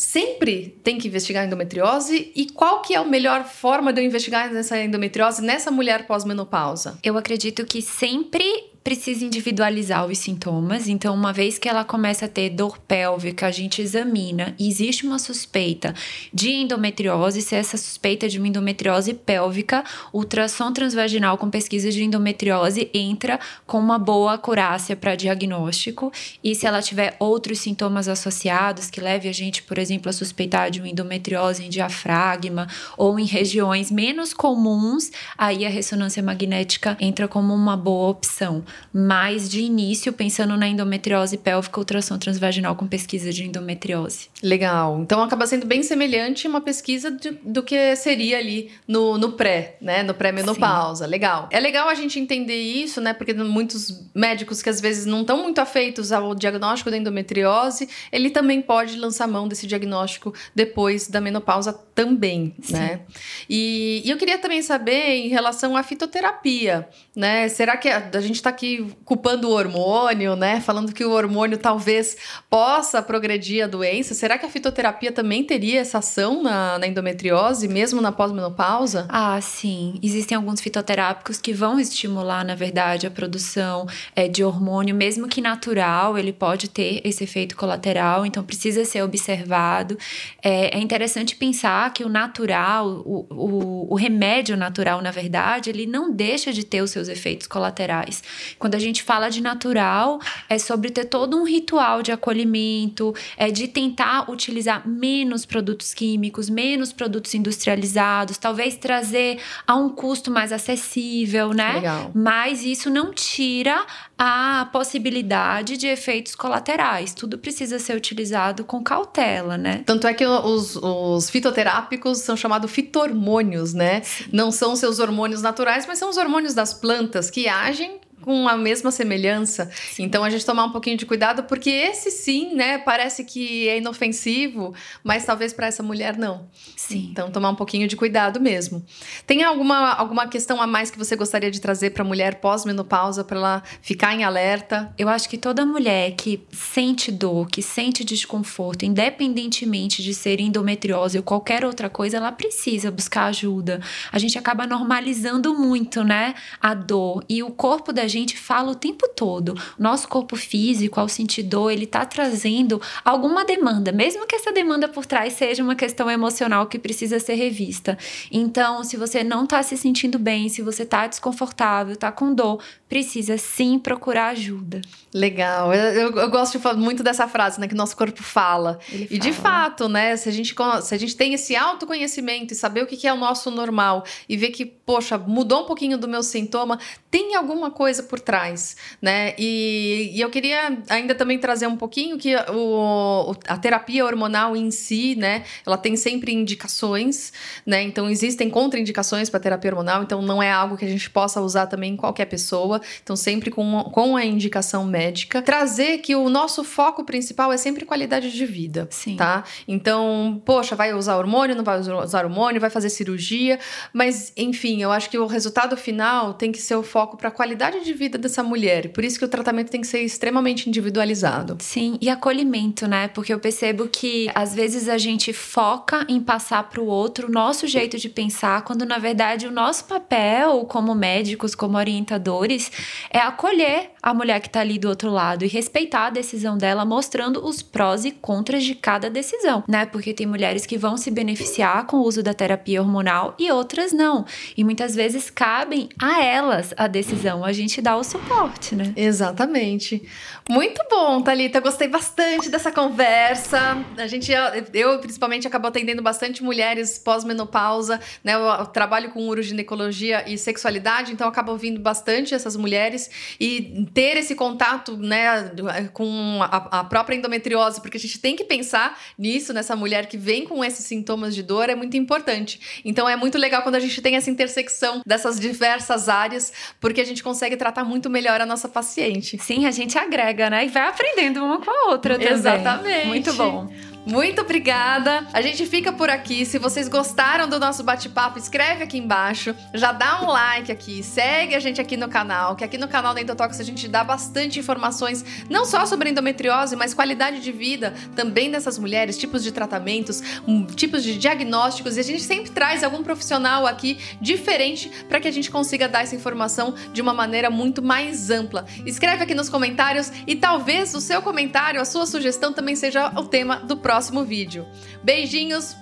sempre 0.00 0.80
tem 0.82 0.96
que 0.96 1.08
investigar 1.08 1.42
a 1.42 1.46
endometriose 1.46 2.32
e 2.34 2.46
qual 2.46 2.80
que 2.80 2.94
é 2.94 2.96
a 2.96 3.04
melhor 3.04 3.44
forma 3.44 3.92
de 3.92 4.00
eu 4.00 4.04
investigar 4.06 4.50
essa 4.50 4.82
endometriose 4.82 5.42
nessa 5.42 5.70
mulher 5.70 6.06
pós-menopausa? 6.06 6.98
Eu 7.02 7.18
acredito 7.18 7.66
que 7.66 7.82
sempre 7.82 8.69
precisa 8.82 9.24
individualizar 9.24 10.06
os 10.06 10.18
sintomas. 10.18 10.88
Então, 10.88 11.14
uma 11.14 11.32
vez 11.32 11.58
que 11.58 11.68
ela 11.68 11.84
começa 11.84 12.24
a 12.24 12.28
ter 12.28 12.50
dor 12.50 12.78
pélvica, 12.78 13.46
a 13.46 13.50
gente 13.50 13.82
examina 13.82 14.54
existe 14.58 15.06
uma 15.06 15.18
suspeita 15.18 15.94
de 16.32 16.50
endometriose. 16.50 17.42
Se 17.42 17.54
essa 17.54 17.76
suspeita 17.76 18.28
de 18.28 18.38
uma 18.38 18.48
endometriose 18.48 19.12
pélvica, 19.14 19.84
ultrassom 20.12 20.72
transvaginal 20.72 21.36
com 21.36 21.50
pesquisa 21.50 21.90
de 21.90 22.02
endometriose 22.02 22.90
entra 22.94 23.38
com 23.66 23.78
uma 23.78 23.98
boa 23.98 24.34
acurácia 24.34 24.96
para 24.96 25.14
diagnóstico. 25.14 26.10
E 26.42 26.54
se 26.54 26.66
ela 26.66 26.80
tiver 26.80 27.16
outros 27.18 27.58
sintomas 27.58 28.08
associados 28.08 28.88
que 28.88 29.00
leve 29.00 29.28
a 29.28 29.32
gente, 29.32 29.62
por 29.62 29.78
exemplo, 29.78 30.08
a 30.08 30.12
suspeitar 30.12 30.70
de 30.70 30.80
uma 30.80 30.88
endometriose 30.88 31.64
em 31.64 31.68
diafragma 31.68 32.66
ou 32.96 33.18
em 33.18 33.26
regiões 33.26 33.90
menos 33.90 34.32
comuns, 34.32 35.10
aí 35.36 35.66
a 35.66 35.68
ressonância 35.68 36.22
magnética 36.22 36.96
entra 36.98 37.28
como 37.28 37.54
uma 37.54 37.76
boa 37.76 38.08
opção 38.08 38.64
mas 38.92 39.48
de 39.48 39.60
início 39.60 40.12
pensando 40.12 40.56
na 40.56 40.68
endometriose 40.68 41.36
pélvica, 41.36 41.78
ultrassom 41.78 42.18
transvaginal 42.18 42.74
com 42.76 42.86
pesquisa 42.86 43.32
de 43.32 43.44
endometriose. 43.46 44.28
Legal. 44.42 45.00
Então 45.00 45.22
acaba 45.22 45.46
sendo 45.46 45.66
bem 45.66 45.82
semelhante 45.82 46.46
uma 46.46 46.60
pesquisa 46.60 47.10
de, 47.10 47.30
do 47.42 47.62
que 47.62 47.94
seria 47.96 48.38
ali 48.38 48.70
no, 48.86 49.18
no 49.18 49.32
pré, 49.32 49.76
né? 49.80 50.02
No 50.02 50.14
pré-menopausa. 50.14 51.06
Legal. 51.06 51.48
É 51.50 51.60
legal 51.60 51.88
a 51.88 51.94
gente 51.94 52.18
entender 52.18 52.60
isso, 52.60 53.00
né? 53.00 53.12
Porque 53.12 53.32
muitos 53.34 54.08
médicos 54.14 54.62
que 54.62 54.68
às 54.68 54.80
vezes 54.80 55.06
não 55.06 55.20
estão 55.20 55.42
muito 55.42 55.60
afeitos 55.60 56.12
ao 56.12 56.34
diagnóstico 56.34 56.90
da 56.90 56.96
endometriose, 56.96 57.88
ele 58.10 58.30
também 58.30 58.60
pode 58.60 58.96
lançar 58.96 59.26
mão 59.26 59.46
desse 59.46 59.66
diagnóstico 59.66 60.34
depois 60.54 61.08
da 61.08 61.20
menopausa 61.20 61.72
também, 61.94 62.54
Sim. 62.62 62.72
né? 62.74 63.00
E, 63.48 64.02
e 64.04 64.10
eu 64.10 64.16
queria 64.16 64.38
também 64.38 64.62
saber 64.62 65.16
em 65.16 65.28
relação 65.28 65.76
à 65.76 65.82
fitoterapia, 65.82 66.88
né? 67.14 67.48
Será 67.48 67.76
que 67.76 67.88
a, 67.88 68.10
a 68.12 68.20
gente 68.20 68.36
está 68.36 68.50
aqui 68.60 68.94
culpando 69.06 69.48
o 69.48 69.52
hormônio, 69.52 70.36
né? 70.36 70.60
Falando 70.60 70.92
que 70.92 71.02
o 71.04 71.12
hormônio 71.12 71.56
talvez 71.56 72.16
possa 72.50 73.00
progredir 73.02 73.64
a 73.64 73.66
doença. 73.66 74.12
Será 74.12 74.36
que 74.36 74.44
a 74.44 74.50
fitoterapia 74.50 75.10
também 75.10 75.42
teria 75.42 75.80
essa 75.80 75.98
ação 75.98 76.42
na, 76.42 76.78
na 76.78 76.86
endometriose, 76.86 77.66
mesmo 77.66 78.02
na 78.02 78.12
pós-menopausa? 78.12 79.06
Ah, 79.08 79.40
sim. 79.40 79.98
Existem 80.02 80.36
alguns 80.36 80.60
fitoterápicos 80.60 81.38
que 81.38 81.54
vão 81.54 81.80
estimular, 81.80 82.44
na 82.44 82.54
verdade, 82.54 83.06
a 83.06 83.10
produção 83.10 83.86
é, 84.14 84.28
de 84.28 84.44
hormônio, 84.44 84.94
mesmo 84.94 85.26
que 85.26 85.40
natural, 85.40 86.18
ele 86.18 86.32
pode 86.32 86.68
ter 86.68 87.00
esse 87.02 87.24
efeito 87.24 87.56
colateral, 87.56 88.26
então 88.26 88.44
precisa 88.44 88.84
ser 88.84 89.02
observado. 89.02 89.96
É, 90.42 90.76
é 90.76 90.80
interessante 90.80 91.34
pensar 91.34 91.92
que 91.94 92.04
o 92.04 92.08
natural, 92.08 92.86
o, 93.06 93.26
o, 93.30 93.86
o 93.90 93.94
remédio 93.94 94.56
natural, 94.56 95.00
na 95.00 95.10
verdade, 95.10 95.70
ele 95.70 95.86
não 95.86 96.12
deixa 96.12 96.52
de 96.52 96.64
ter 96.64 96.82
os 96.82 96.90
seus 96.90 97.08
efeitos 97.08 97.46
colaterais. 97.46 98.22
Quando 98.58 98.74
a 98.74 98.78
gente 98.78 99.02
fala 99.02 99.28
de 99.28 99.40
natural, 99.40 100.20
é 100.48 100.58
sobre 100.58 100.90
ter 100.90 101.04
todo 101.04 101.36
um 101.36 101.44
ritual 101.44 102.02
de 102.02 102.12
acolhimento, 102.12 103.14
é 103.36 103.50
de 103.50 103.68
tentar 103.68 104.30
utilizar 104.30 104.86
menos 104.86 105.44
produtos 105.44 105.94
químicos, 105.94 106.48
menos 106.48 106.92
produtos 106.92 107.34
industrializados, 107.34 108.38
talvez 108.38 108.76
trazer 108.76 109.38
a 109.66 109.74
um 109.74 109.88
custo 109.88 110.30
mais 110.30 110.52
acessível, 110.52 111.52
né? 111.52 111.74
Legal. 111.74 112.10
Mas 112.14 112.64
isso 112.64 112.90
não 112.90 113.12
tira 113.12 113.84
a 114.18 114.68
possibilidade 114.72 115.76
de 115.76 115.86
efeitos 115.86 116.34
colaterais. 116.34 117.14
Tudo 117.14 117.38
precisa 117.38 117.78
ser 117.78 117.96
utilizado 117.96 118.64
com 118.64 118.82
cautela, 118.82 119.56
né? 119.56 119.82
Tanto 119.86 120.06
é 120.06 120.14
que 120.14 120.26
os, 120.26 120.76
os 120.76 121.30
fitoterápicos 121.30 122.18
são 122.18 122.36
chamados 122.36 122.70
fitormônios, 122.70 123.72
né? 123.74 124.02
Não 124.32 124.50
são 124.50 124.76
seus 124.76 124.98
hormônios 124.98 125.42
naturais, 125.42 125.86
mas 125.86 125.98
são 125.98 126.10
os 126.10 126.16
hormônios 126.16 126.54
das 126.54 126.74
plantas 126.74 127.30
que 127.30 127.48
agem 127.48 128.00
com 128.20 128.48
a 128.48 128.56
mesma 128.56 128.90
semelhança. 128.90 129.70
Sim. 129.92 130.04
Então 130.04 130.22
a 130.24 130.30
gente 130.30 130.44
tomar 130.44 130.64
um 130.64 130.72
pouquinho 130.72 130.96
de 130.96 131.06
cuidado, 131.06 131.44
porque 131.44 131.70
esse 131.70 132.10
sim, 132.10 132.54
né, 132.54 132.78
parece 132.78 133.24
que 133.24 133.68
é 133.68 133.78
inofensivo, 133.78 134.74
mas 135.02 135.24
talvez 135.24 135.52
para 135.52 135.66
essa 135.66 135.82
mulher 135.82 136.16
não. 136.16 136.48
Sim. 136.76 137.08
Então 137.10 137.30
tomar 137.30 137.50
um 137.50 137.54
pouquinho 137.54 137.86
de 137.88 137.96
cuidado 137.96 138.40
mesmo. 138.40 138.84
Tem 139.26 139.42
alguma, 139.42 139.92
alguma 139.92 140.28
questão 140.28 140.60
a 140.60 140.66
mais 140.66 140.90
que 140.90 140.98
você 140.98 141.16
gostaria 141.16 141.50
de 141.50 141.60
trazer 141.60 141.90
para 141.90 142.02
a 142.02 142.06
mulher 142.06 142.36
pós-menopausa 142.36 143.24
para 143.24 143.36
ela 143.36 143.62
ficar 143.82 144.14
em 144.14 144.24
alerta? 144.24 144.92
Eu 144.98 145.08
acho 145.08 145.28
que 145.28 145.38
toda 145.38 145.64
mulher 145.64 146.12
que 146.12 146.42
sente 146.50 147.10
dor, 147.10 147.48
que 147.48 147.62
sente 147.62 148.04
desconforto, 148.04 148.84
independentemente 148.84 150.02
de 150.02 150.14
ser 150.14 150.40
endometriose 150.40 151.18
ou 151.18 151.24
qualquer 151.24 151.64
outra 151.64 151.88
coisa, 151.88 152.16
ela 152.16 152.32
precisa 152.32 152.90
buscar 152.90 153.26
ajuda. 153.26 153.80
A 154.12 154.18
gente 154.18 154.38
acaba 154.38 154.66
normalizando 154.66 155.54
muito, 155.54 156.02
né, 156.04 156.34
a 156.60 156.74
dor 156.74 157.24
e 157.28 157.42
o 157.42 157.50
corpo 157.50 157.92
da 157.92 158.06
gente 158.10 158.36
fala 158.36 158.72
o 158.72 158.74
tempo 158.74 159.08
todo. 159.08 159.54
Nosso 159.78 160.06
corpo 160.06 160.36
físico, 160.36 161.00
ao 161.00 161.08
sentir 161.08 161.42
dor, 161.44 161.70
ele 161.70 161.86
tá 161.86 162.04
trazendo 162.04 162.80
alguma 163.04 163.44
demanda, 163.44 163.92
mesmo 163.92 164.26
que 164.26 164.36
essa 164.36 164.52
demanda 164.52 164.88
por 164.88 165.06
trás 165.06 165.32
seja 165.32 165.62
uma 165.62 165.74
questão 165.74 166.10
emocional 166.10 166.66
que 166.66 166.78
precisa 166.78 167.18
ser 167.18 167.34
revista. 167.34 167.96
Então, 168.30 168.84
se 168.84 168.96
você 168.96 169.24
não 169.24 169.46
tá 169.46 169.62
se 169.62 169.76
sentindo 169.76 170.18
bem, 170.18 170.48
se 170.48 170.60
você 170.60 170.84
tá 170.84 171.06
desconfortável, 171.06 171.96
tá 171.96 172.10
com 172.12 172.34
dor, 172.34 172.60
precisa 172.90 173.38
sim 173.38 173.78
procurar 173.78 174.30
ajuda. 174.30 174.80
Legal. 175.14 175.72
Eu, 175.72 176.10
eu, 176.16 176.30
gosto 176.30 176.58
de 176.58 176.74
muito 176.76 177.04
dessa 177.04 177.26
frase, 177.28 177.60
né? 177.60 177.68
Que 177.68 177.74
nosso 177.74 177.96
corpo 177.96 178.22
fala. 178.22 178.80
E 178.92 179.16
de 179.16 179.32
fato, 179.32 179.88
né? 179.88 180.16
Se 180.16 180.28
a, 180.28 180.32
gente, 180.32 180.54
se 180.82 180.94
a 180.94 180.98
gente 180.98 181.16
tem 181.16 181.32
esse 181.32 181.54
autoconhecimento 181.54 182.52
e 182.52 182.56
saber 182.56 182.82
o 182.82 182.86
que 182.86 183.06
é 183.06 183.12
o 183.12 183.16
nosso 183.16 183.48
normal 183.50 184.04
e 184.28 184.36
ver 184.36 184.50
que, 184.50 184.66
poxa, 184.66 185.16
mudou 185.16 185.62
um 185.62 185.66
pouquinho 185.66 185.96
do 185.96 186.08
meu 186.08 186.22
sintoma, 186.22 186.80
tem 187.10 187.36
alguma 187.36 187.70
coisa 187.70 188.02
por 188.02 188.18
trás, 188.18 188.76
né? 189.00 189.34
E, 189.38 190.10
e 190.14 190.20
eu 190.20 190.30
queria 190.30 190.78
ainda 190.88 191.14
também 191.14 191.38
trazer 191.38 191.68
um 191.68 191.76
pouquinho 191.76 192.18
que 192.18 192.34
o, 192.52 193.34
a 193.46 193.56
terapia 193.56 194.04
hormonal 194.04 194.56
em 194.56 194.70
si, 194.70 195.14
né? 195.16 195.44
Ela 195.64 195.78
tem 195.78 195.96
sempre 195.96 196.32
indicações, 196.32 197.32
né? 197.64 197.82
Então 197.82 198.10
existem 198.10 198.50
contraindicações 198.50 199.30
para 199.30 199.38
terapia 199.38 199.70
hormonal, 199.70 200.02
então 200.02 200.22
não 200.22 200.42
é 200.42 200.50
algo 200.50 200.76
que 200.76 200.84
a 200.84 200.88
gente 200.88 201.08
possa 201.10 201.40
usar 201.40 201.66
também 201.66 201.92
em 201.92 201.96
qualquer 201.96 202.26
pessoa. 202.26 202.79
Então 203.02 203.16
sempre 203.16 203.50
com, 203.50 203.84
com 203.92 204.16
a 204.16 204.24
indicação 204.24 204.84
médica. 204.84 205.42
Trazer 205.42 205.98
que 205.98 206.14
o 206.14 206.28
nosso 206.28 206.64
foco 206.64 207.04
principal 207.04 207.52
é 207.52 207.56
sempre 207.56 207.84
qualidade 207.84 208.32
de 208.32 208.46
vida, 208.46 208.88
Sim. 208.90 209.16
tá? 209.16 209.44
Então, 209.66 210.40
poxa, 210.44 210.74
vai 210.74 210.92
usar 210.94 211.16
hormônio, 211.16 211.56
não 211.56 211.64
vai 211.64 211.78
usar 211.78 212.24
hormônio, 212.24 212.60
vai 212.60 212.70
fazer 212.70 212.90
cirurgia, 212.90 213.58
mas 213.92 214.32
enfim, 214.36 214.82
eu 214.82 214.90
acho 214.90 215.10
que 215.10 215.18
o 215.18 215.26
resultado 215.26 215.76
final 215.76 216.34
tem 216.34 216.52
que 216.52 216.60
ser 216.60 216.74
o 216.74 216.82
foco 216.82 217.16
para 217.16 217.28
a 217.28 217.32
qualidade 217.32 217.84
de 217.84 217.92
vida 217.92 218.18
dessa 218.18 218.42
mulher. 218.42 218.90
Por 218.92 219.04
isso 219.04 219.18
que 219.18 219.24
o 219.24 219.28
tratamento 219.28 219.70
tem 219.70 219.80
que 219.80 219.86
ser 219.86 220.00
extremamente 220.02 220.68
individualizado. 220.68 221.56
Sim, 221.60 221.98
e 222.00 222.08
acolhimento, 222.08 222.86
né? 222.86 223.08
Porque 223.08 223.32
eu 223.32 223.38
percebo 223.38 223.88
que 223.88 224.30
às 224.34 224.54
vezes 224.54 224.88
a 224.88 224.98
gente 224.98 225.32
foca 225.32 226.04
em 226.08 226.20
passar 226.20 226.68
para 226.68 226.80
o 226.80 226.86
outro 226.86 227.28
o 227.28 227.30
nosso 227.30 227.66
jeito 227.66 227.98
de 227.98 228.08
pensar, 228.08 228.62
quando 228.62 228.84
na 228.84 228.98
verdade 228.98 229.46
o 229.46 229.50
nosso 229.50 229.84
papel 229.84 230.64
como 230.66 230.94
médicos, 230.94 231.54
como 231.54 231.76
orientadores, 231.76 232.69
é 233.10 233.18
acolher 233.18 233.90
a 234.02 234.14
mulher 234.14 234.40
que 234.40 234.46
está 234.46 234.60
ali 234.60 234.78
do 234.78 234.88
outro 234.88 235.10
lado 235.10 235.44
e 235.44 235.48
respeitar 235.48 236.06
a 236.06 236.10
decisão 236.10 236.56
dela, 236.56 236.84
mostrando 236.84 237.44
os 237.44 237.62
prós 237.62 238.04
e 238.04 238.10
contras 238.10 238.64
de 238.64 238.74
cada 238.74 239.10
decisão, 239.10 239.62
né? 239.68 239.86
Porque 239.86 240.14
tem 240.14 240.26
mulheres 240.26 240.66
que 240.66 240.78
vão 240.78 240.96
se 240.96 241.10
beneficiar 241.10 241.86
com 241.86 241.98
o 241.98 242.02
uso 242.02 242.22
da 242.22 242.32
terapia 242.32 242.80
hormonal 242.80 243.34
e 243.38 243.50
outras 243.50 243.92
não. 243.92 244.24
E 244.56 244.64
muitas 244.64 244.94
vezes 244.94 245.30
cabem 245.30 245.88
a 246.00 246.22
elas 246.22 246.72
a 246.76 246.86
decisão. 246.86 247.44
A 247.44 247.52
gente 247.52 247.80
dá 247.82 247.96
o 247.96 248.04
suporte, 248.04 248.74
né? 248.74 248.92
Exatamente. 248.96 250.02
Muito 250.48 250.82
bom, 250.90 251.20
Thalita. 251.22 251.60
Gostei 251.60 251.88
bastante 251.88 252.48
dessa 252.48 252.72
conversa. 252.72 253.84
A 253.96 254.06
gente, 254.06 254.32
eu 254.72 254.98
principalmente, 254.98 255.46
acabo 255.46 255.68
atendendo 255.68 256.02
bastante 256.02 256.42
mulheres 256.42 256.98
pós-menopausa, 256.98 258.00
né? 258.24 258.34
Eu, 258.34 258.66
trabalho 258.66 259.10
com 259.10 259.28
uroginecologia 259.28 260.24
e 260.28 260.38
sexualidade, 260.38 261.12
então 261.12 261.28
acabo 261.28 261.52
ouvindo 261.52 261.80
bastante 261.80 262.34
essas 262.34 262.56
mulheres 262.56 263.10
e 263.38 263.89
ter 263.92 264.16
esse 264.16 264.34
contato, 264.34 264.96
né, 264.96 265.50
com 265.92 266.38
a, 266.42 266.80
a 266.80 266.84
própria 266.84 267.16
endometriose, 267.16 267.80
porque 267.80 267.96
a 267.96 268.00
gente 268.00 268.18
tem 268.18 268.36
que 268.36 268.44
pensar 268.44 268.98
nisso, 269.18 269.52
nessa 269.52 269.74
mulher 269.74 270.06
que 270.06 270.16
vem 270.16 270.44
com 270.44 270.64
esses 270.64 270.84
sintomas 270.84 271.34
de 271.34 271.42
dor, 271.42 271.68
é 271.68 271.74
muito 271.74 271.96
importante. 271.96 272.80
Então 272.84 273.08
é 273.08 273.16
muito 273.16 273.36
legal 273.36 273.62
quando 273.62 273.74
a 273.74 273.80
gente 273.80 274.00
tem 274.00 274.16
essa 274.16 274.30
intersecção 274.30 275.02
dessas 275.04 275.38
diversas 275.40 276.08
áreas, 276.08 276.52
porque 276.80 277.00
a 277.00 277.04
gente 277.04 277.22
consegue 277.22 277.56
tratar 277.56 277.84
muito 277.84 278.08
melhor 278.08 278.40
a 278.40 278.46
nossa 278.46 278.68
paciente. 278.68 279.38
Sim, 279.38 279.66
a 279.66 279.70
gente 279.70 279.98
agrega, 279.98 280.48
né? 280.48 280.64
E 280.64 280.68
vai 280.68 280.88
aprendendo 280.88 281.44
uma 281.44 281.60
com 281.60 281.70
a 281.70 281.90
outra 281.90 282.18
também. 282.18 282.32
Exatamente. 282.32 283.06
Muito 283.06 283.32
bom. 283.34 283.68
Muito 284.06 284.40
obrigada. 284.40 285.26
A 285.30 285.42
gente 285.42 285.66
fica 285.66 285.92
por 285.92 286.08
aqui. 286.08 286.46
Se 286.46 286.58
vocês 286.58 286.88
gostaram 286.88 287.46
do 287.46 287.58
nosso 287.58 287.82
bate-papo, 287.82 288.38
escreve 288.38 288.82
aqui 288.82 288.96
embaixo. 288.96 289.54
Já 289.74 289.92
dá 289.92 290.22
um 290.22 290.28
like 290.28 290.72
aqui. 290.72 291.02
Segue 291.02 291.54
a 291.54 291.60
gente 291.60 291.80
aqui 291.80 291.96
no 291.98 292.08
canal, 292.08 292.56
que 292.56 292.64
aqui 292.64 292.78
no 292.78 292.88
canal 292.88 293.12
da 293.12 293.20
Endotox 293.20 293.60
a 293.60 293.64
gente 293.64 293.86
dá 293.86 294.02
bastante 294.02 294.58
informações, 294.58 295.24
não 295.50 295.66
só 295.66 295.84
sobre 295.84 296.08
endometriose, 296.08 296.76
mas 296.76 296.94
qualidade 296.94 297.40
de 297.40 297.52
vida 297.52 297.92
também 298.16 298.50
dessas 298.50 298.78
mulheres, 298.78 299.18
tipos 299.18 299.42
de 299.42 299.52
tratamentos, 299.52 300.22
um, 300.48 300.64
tipos 300.64 301.02
de 301.02 301.18
diagnósticos. 301.18 301.96
E 301.98 302.00
a 302.00 302.04
gente 302.04 302.22
sempre 302.22 302.50
traz 302.50 302.82
algum 302.82 303.02
profissional 303.02 303.66
aqui 303.66 303.98
diferente 304.20 304.90
para 305.08 305.20
que 305.20 305.28
a 305.28 305.32
gente 305.32 305.50
consiga 305.50 305.86
dar 305.86 306.02
essa 306.02 306.16
informação 306.16 306.74
de 306.92 307.02
uma 307.02 307.12
maneira 307.12 307.50
muito 307.50 307.82
mais 307.82 308.30
ampla. 308.30 308.64
Escreve 308.86 309.24
aqui 309.24 309.34
nos 309.34 309.50
comentários 309.50 310.10
e 310.26 310.34
talvez 310.34 310.94
o 310.94 311.00
seu 311.02 311.20
comentário, 311.20 311.80
a 311.80 311.84
sua 311.84 312.06
sugestão 312.06 312.50
também 312.52 312.74
seja 312.74 313.10
o 313.10 313.26
tema 313.26 313.56
do 313.56 313.76
próximo 313.76 313.89
próximo 313.90 314.22
vídeo. 314.22 314.64
Beijinhos, 315.02 315.76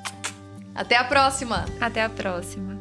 até 0.75 0.97
a 0.97 1.05
próxima! 1.05 1.67
Até 1.79 2.03
a 2.03 2.09
próxima! 2.09 2.78